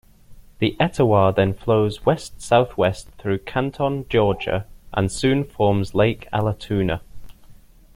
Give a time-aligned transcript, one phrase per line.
[0.57, 7.01] The Etowah then flows west-southwest through Canton, Georgia, and soon forms Lake Allatoona.